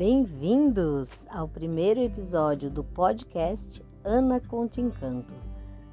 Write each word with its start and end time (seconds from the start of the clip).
Bem-vindos 0.00 1.26
ao 1.28 1.46
primeiro 1.46 2.00
episódio 2.00 2.70
do 2.70 2.82
podcast 2.82 3.84
Ana 4.02 4.40
Conte 4.40 4.80
Encanto. 4.80 5.34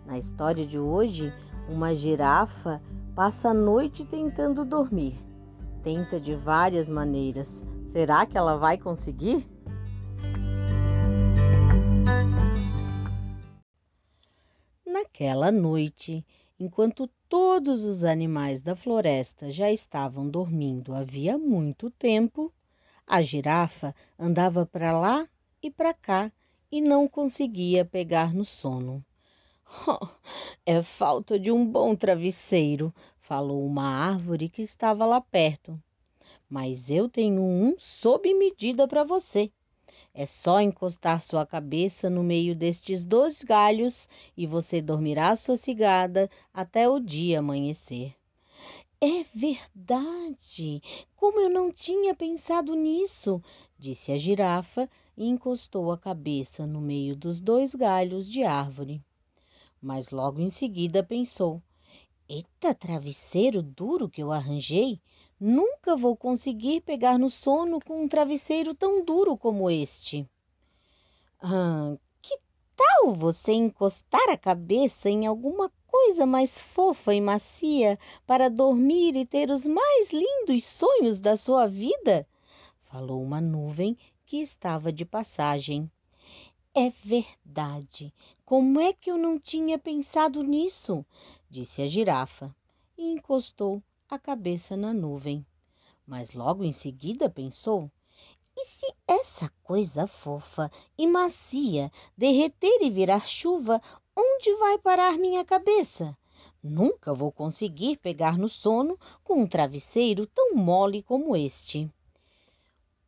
Na 0.05 0.17
história 0.17 0.65
de 0.65 0.79
hoje, 0.79 1.33
uma 1.67 1.93
girafa 1.93 2.81
passa 3.13 3.49
a 3.49 3.53
noite 3.53 4.05
tentando 4.05 4.63
dormir. 4.63 5.19
Tenta 5.83 6.21
de 6.21 6.33
várias 6.35 6.87
maneiras. 6.87 7.65
Será 7.89 8.25
que 8.25 8.37
ela 8.37 8.55
vai 8.55 8.77
conseguir? 8.77 9.45
Naquela 14.85 15.51
noite, 15.51 16.25
enquanto 16.57 17.09
todos 17.27 17.83
os 17.83 18.05
animais 18.05 18.61
da 18.61 18.73
floresta 18.73 19.51
já 19.51 19.69
estavam 19.69 20.29
dormindo 20.29 20.95
havia 20.95 21.37
muito 21.37 21.89
tempo, 21.89 22.53
a 23.07 23.21
girafa 23.21 23.95
andava 24.19 24.65
para 24.65 24.91
lá 24.99 25.25
e 25.63 25.71
para 25.71 25.93
cá 25.93 26.29
e 26.69 26.81
não 26.81 27.07
conseguia 27.07 27.85
pegar 27.85 28.33
no 28.33 28.43
sono. 28.43 29.03
Oh, 29.87 30.07
é 30.65 30.83
falta 30.83 31.39
de 31.39 31.49
um 31.49 31.65
bom 31.65 31.95
travesseiro, 31.95 32.93
falou 33.17 33.65
uma 33.65 33.87
árvore 33.87 34.49
que 34.49 34.61
estava 34.61 35.05
lá 35.05 35.21
perto. 35.21 35.81
Mas 36.49 36.89
eu 36.89 37.07
tenho 37.07 37.41
um 37.41 37.75
sob 37.77 38.33
medida 38.33 38.85
para 38.87 39.05
você. 39.05 39.49
É 40.13 40.25
só 40.25 40.59
encostar 40.59 41.23
sua 41.23 41.45
cabeça 41.45 42.09
no 42.09 42.23
meio 42.23 42.53
destes 42.55 43.05
dois 43.05 43.41
galhos 43.41 44.09
e 44.35 44.45
você 44.45 44.81
dormirá 44.81 45.35
sossegada 45.35 46.29
até 46.53 46.89
o 46.89 46.99
dia 46.99 47.39
amanhecer. 47.39 48.15
É 48.99 49.23
verdade! 49.31 50.81
Como 51.15 51.39
eu 51.39 51.47
não 51.49 51.71
tinha 51.71 52.15
pensado 52.15 52.73
nisso! 52.73 53.39
disse 53.77 54.11
a 54.11 54.17
girafa 54.17 54.89
e 55.15 55.27
encostou 55.27 55.91
a 55.91 55.97
cabeça 55.99 56.65
no 56.65 56.81
meio 56.81 57.15
dos 57.15 57.39
dois 57.39 57.75
galhos 57.75 58.27
de 58.27 58.43
árvore. 58.43 58.99
Mas 59.79 60.09
logo 60.09 60.41
em 60.41 60.49
seguida 60.49 61.03
pensou: 61.03 61.61
Eita, 62.27 62.73
travesseiro 62.73 63.61
duro 63.61 64.09
que 64.09 64.23
eu 64.23 64.31
arranjei! 64.31 64.99
Nunca 65.39 65.95
vou 65.95 66.17
conseguir 66.17 66.81
pegar 66.81 67.19
no 67.19 67.29
sono 67.29 67.79
com 67.79 68.01
um 68.01 68.07
travesseiro 68.07 68.73
tão 68.73 69.05
duro 69.05 69.37
como 69.37 69.69
este. 69.69 70.27
Ah, 71.39 71.95
que 72.19 72.35
tal 72.75 73.13
você 73.13 73.53
encostar 73.53 74.27
a 74.31 74.37
cabeça 74.37 75.07
em 75.07 75.27
alguma 75.27 75.71
coisa 75.99 76.27
mais 76.27 76.61
fofa 76.61 77.15
e 77.15 77.19
macia 77.19 77.97
para 78.27 78.51
dormir 78.51 79.15
e 79.15 79.25
ter 79.25 79.49
os 79.49 79.65
mais 79.65 80.11
lindos 80.11 80.63
sonhos 80.63 81.19
da 81.19 81.35
sua 81.35 81.65
vida? 81.65 82.27
Falou 82.83 83.19
uma 83.19 83.41
nuvem 83.41 83.97
que 84.23 84.37
estava 84.37 84.93
de 84.93 85.03
passagem. 85.03 85.91
É 86.71 86.91
verdade. 87.03 88.13
Como 88.45 88.79
é 88.79 88.93
que 88.93 89.09
eu 89.09 89.17
não 89.17 89.39
tinha 89.39 89.79
pensado 89.79 90.43
nisso? 90.43 91.03
disse 91.49 91.81
a 91.81 91.87
girafa 91.87 92.55
e 92.95 93.11
encostou 93.11 93.81
a 94.07 94.19
cabeça 94.19 94.77
na 94.77 94.93
nuvem. 94.93 95.43
Mas 96.05 96.31
logo 96.31 96.63
em 96.63 96.71
seguida 96.71 97.27
pensou: 97.27 97.89
e 98.55 98.65
se 98.65 98.85
essa 99.07 99.51
coisa 99.63 100.05
fofa 100.05 100.71
e 100.95 101.07
macia 101.07 101.91
derreter 102.15 102.83
e 102.83 102.89
virar 102.91 103.27
chuva, 103.27 103.81
Onde 104.19 104.51
vai 104.55 104.79
parar 104.79 105.15
minha 105.19 105.45
cabeça? 105.45 106.17
Nunca 106.63 107.13
vou 107.13 107.31
conseguir 107.31 107.97
pegar 107.97 108.35
no 108.35 108.49
sono 108.49 108.97
com 109.23 109.43
um 109.43 109.45
travesseiro 109.45 110.25
tão 110.25 110.55
mole 110.55 111.03
como 111.03 111.35
este. 111.35 111.87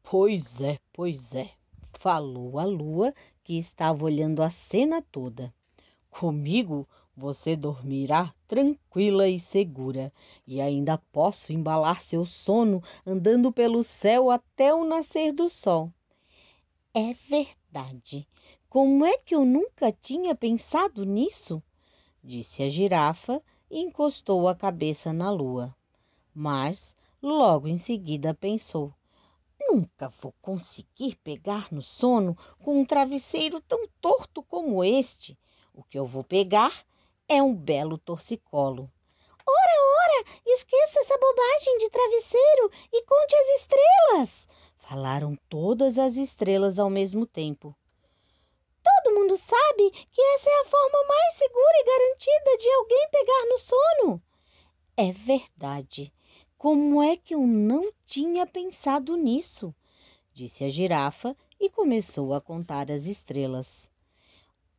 Pois 0.03 0.61
é, 0.61 0.77
pois 0.93 1.33
é, 1.33 1.49
falou 1.93 2.59
a 2.59 2.63
lua, 2.63 3.11
que 3.43 3.57
estava 3.57 4.05
olhando 4.05 4.43
a 4.43 4.51
cena 4.51 5.01
toda. 5.01 5.51
Comigo 6.11 6.87
você 7.17 7.55
dormirá 7.55 8.31
tranquila 8.47 9.27
e 9.27 9.39
segura, 9.39 10.13
e 10.45 10.61
ainda 10.61 10.99
posso 11.11 11.51
embalar 11.51 12.03
seu 12.03 12.23
sono 12.23 12.83
andando 13.03 13.51
pelo 13.51 13.83
céu 13.83 14.29
até 14.29 14.75
o 14.75 14.85
nascer 14.85 15.33
do 15.33 15.49
sol. 15.49 15.91
É 16.93 17.15
verdade. 17.27 18.27
Como 18.71 19.03
é 19.03 19.17
que 19.17 19.33
eu 19.33 19.45
nunca 19.45 19.91
tinha 19.91 20.35
pensado 20.35 21.03
nisso? 21.03 21.59
disse 22.23 22.61
a 22.61 22.69
girafa 22.69 23.41
e 23.67 23.79
encostou 23.79 24.47
a 24.47 24.53
cabeça 24.53 25.11
na 25.11 25.31
lua. 25.31 25.75
Mas 26.35 26.95
logo 27.19 27.67
em 27.67 27.79
seguida 27.79 28.31
pensou: 28.35 28.93
Nunca 29.59 30.09
vou 30.21 30.35
conseguir 30.39 31.15
pegar 31.23 31.71
no 31.71 31.81
sono 31.81 32.37
com 32.63 32.79
um 32.79 32.85
travesseiro 32.85 33.59
tão 33.61 33.87
torto 33.99 34.43
como 34.43 34.83
este. 34.83 35.35
O 35.73 35.83
que 35.83 35.97
eu 35.97 36.05
vou 36.05 36.23
pegar 36.23 36.85
é 37.27 37.41
um 37.41 37.55
belo 37.55 37.97
torcicolo. 37.97 38.87
Ora, 39.47 39.77
ora, 40.03 40.25
esqueça 40.45 40.99
essa 40.99 41.17
bobagem 41.17 41.77
de 41.79 41.89
travesseiro 41.89 42.71
e 42.93 43.03
conte 43.03 43.35
as 43.35 43.47
estrelas! 43.61 44.47
Falaram 44.77 45.35
todas 45.49 45.97
as 45.97 46.17
estrelas 46.17 46.77
ao 46.77 46.91
mesmo 46.91 47.25
tempo. 47.25 47.75
Mundo 49.29 49.37
sabe 49.37 49.91
que 50.11 50.19
essa 50.19 50.49
é 50.49 50.61
a 50.61 50.65
forma 50.65 51.07
mais 51.07 51.33
segura 51.35 51.73
e 51.75 51.85
garantida 51.85 52.57
de 52.57 52.71
alguém 52.71 53.09
pegar 53.11 53.45
no 53.45 53.59
sono. 53.59 54.21
É 54.97 55.11
verdade. 55.11 56.11
Como 56.57 57.03
é 57.03 57.15
que 57.15 57.35
eu 57.35 57.45
não 57.45 57.93
tinha 58.07 58.47
pensado 58.47 59.15
nisso? 59.15 59.71
disse 60.33 60.63
a 60.63 60.69
girafa 60.69 61.37
e 61.59 61.69
começou 61.69 62.33
a 62.33 62.41
contar 62.41 62.89
as 62.89 63.05
estrelas. 63.05 63.87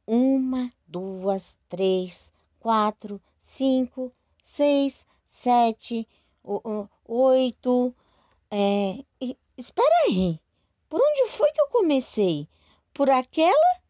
Uma, 0.05 0.73
duas, 0.85 1.57
três, 1.69 2.33
quatro, 2.59 3.23
cinco, 3.43 4.13
seis, 4.45 5.07
sete, 5.29 6.09
oito. 7.07 7.95
É, 8.51 9.05
espera 9.57 9.95
aí. 10.07 10.41
Por 10.89 11.01
onde 11.01 11.31
foi 11.31 11.53
que 11.53 11.61
eu 11.61 11.69
comecei? 11.69 12.49
Por 12.93 13.09
aquela 13.09 13.81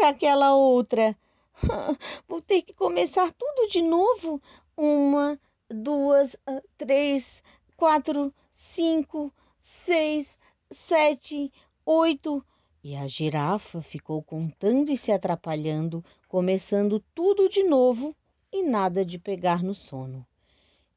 por 0.00 0.06
aquela 0.06 0.54
outra? 0.54 1.14
Vou 2.26 2.40
ter 2.40 2.62
que 2.62 2.72
começar 2.72 3.30
tudo 3.32 3.68
de 3.68 3.82
novo. 3.82 4.40
Uma, 4.74 5.38
duas, 5.68 6.34
ah, 6.46 6.62
três, 6.78 7.44
quatro, 7.76 8.32
cinco, 8.54 9.30
seis, 9.60 10.38
sete, 10.70 11.52
oito. 11.84 12.42
E 12.82 12.96
a 12.96 13.06
girafa 13.06 13.82
ficou 13.82 14.22
contando 14.22 14.90
e 14.90 14.96
se 14.96 15.12
atrapalhando, 15.12 16.02
começando 16.26 17.04
tudo 17.14 17.46
de 17.46 17.62
novo 17.62 18.16
e 18.50 18.62
nada 18.62 19.04
de 19.04 19.18
pegar 19.18 19.62
no 19.62 19.74
sono. 19.74 20.26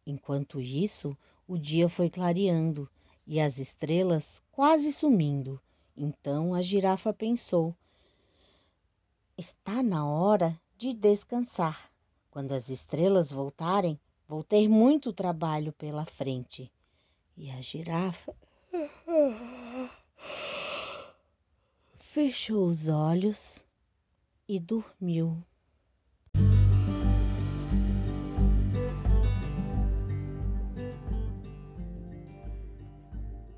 Enquanto 0.07 0.62
isso, 0.62 1.18
o 1.45 1.57
dia 1.57 1.89
foi 1.89 2.10
clareando 2.10 2.89
e 3.27 3.42
as 3.42 3.57
estrelas 3.57 4.42
quase 4.50 4.94
sumindo. 4.94 5.60
Então 5.95 6.54
a 6.54 6.62
girafa 6.62 7.12
pensou: 7.13 7.75
Está 9.35 9.81
na 9.81 10.06
hora 10.06 10.56
de 10.77 10.94
descansar. 10.94 11.89
Quando 12.30 12.51
as 12.51 12.69
estrelas 12.69 13.31
voltarem, 13.31 14.00
vou 14.27 14.44
ter 14.44 14.68
muito 14.68 15.12
trabalho 15.12 15.74
pela 15.74 16.06
frente. 16.06 16.71
E 17.35 17.50
a 17.50 17.59
girafa 17.59 18.35
fechou 21.97 22.68
os 22.68 22.88
olhos 22.88 23.65
e 24.47 24.59
dormiu. 24.59 25.44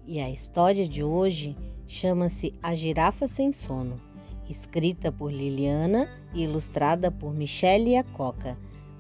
E 0.06 0.22
a 0.22 0.30
história 0.30 0.88
de 0.88 1.04
hoje 1.04 1.58
chama-se 1.86 2.54
A 2.64 2.74
Girafa 2.74 3.28
Sem 3.28 3.52
Sono 3.52 4.05
escrita 4.50 5.12
por 5.12 5.32
Liliana 5.32 6.08
e 6.34 6.44
ilustrada 6.44 7.12
por 7.12 7.34
Michele 7.34 7.96
Acoca. 7.96 8.58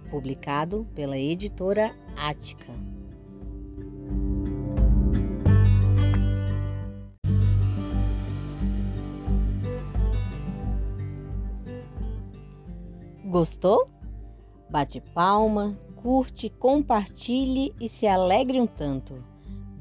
publicado 0.09 0.87
pela 0.93 1.17
editora 1.17 1.95
Ática. 2.15 2.73
Gostou? 13.25 13.89
Bate 14.69 15.01
palma, 15.13 15.77
curte, 15.97 16.49
compartilhe 16.49 17.73
e 17.81 17.89
se 17.89 18.07
alegre 18.07 18.61
um 18.61 18.67
tanto. 18.67 19.21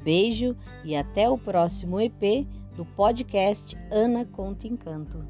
Beijo 0.03 0.57
e 0.83 0.95
até 0.95 1.29
o 1.29 1.37
próximo 1.37 2.01
EP 2.01 2.45
do 2.75 2.83
podcast 2.83 3.77
Ana 3.89 4.25
Conta 4.25 4.67
Encanto. 4.67 5.25